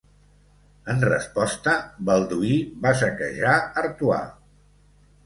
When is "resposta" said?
1.09-1.75